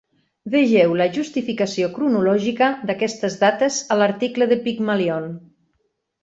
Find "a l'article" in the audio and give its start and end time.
3.97-4.49